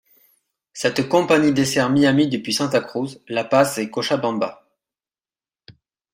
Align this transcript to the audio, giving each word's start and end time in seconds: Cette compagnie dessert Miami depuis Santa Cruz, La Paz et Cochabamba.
Cette 0.73 1.07
compagnie 1.09 1.53
dessert 1.53 1.91
Miami 1.91 2.27
depuis 2.27 2.53
Santa 2.53 2.81
Cruz, 2.81 3.21
La 3.27 3.43
Paz 3.43 3.77
et 3.77 3.91
Cochabamba. 3.91 4.65